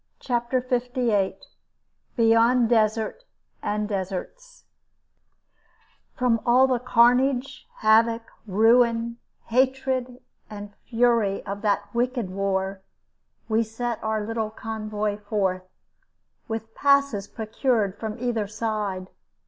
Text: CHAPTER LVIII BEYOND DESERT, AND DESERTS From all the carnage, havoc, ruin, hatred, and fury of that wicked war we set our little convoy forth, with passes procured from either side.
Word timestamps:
CHAPTER 0.19 0.61
LVIII 0.63 1.35
BEYOND 2.15 2.69
DESERT, 2.69 3.23
AND 3.61 3.87
DESERTS 3.87 4.63
From 6.15 6.41
all 6.43 6.65
the 6.65 6.79
carnage, 6.79 7.67
havoc, 7.75 8.23
ruin, 8.47 9.17
hatred, 9.43 10.19
and 10.49 10.73
fury 10.89 11.45
of 11.45 11.61
that 11.61 11.93
wicked 11.93 12.31
war 12.31 12.81
we 13.47 13.61
set 13.61 14.03
our 14.03 14.25
little 14.25 14.49
convoy 14.49 15.19
forth, 15.19 15.69
with 16.47 16.73
passes 16.73 17.27
procured 17.27 17.95
from 17.99 18.17
either 18.17 18.47
side. 18.47 19.07